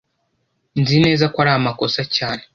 Nzi 0.81 0.97
neza 1.05 1.25
ko 1.31 1.35
ari 1.43 1.51
amakosa 1.57 2.01
cyane 2.15 2.43